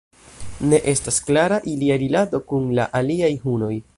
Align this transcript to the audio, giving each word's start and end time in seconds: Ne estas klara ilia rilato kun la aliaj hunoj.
Ne 0.71 0.79
estas 0.93 1.19
klara 1.27 1.59
ilia 1.73 1.99
rilato 2.05 2.41
kun 2.53 2.67
la 2.79 2.91
aliaj 3.01 3.33
hunoj. 3.47 3.73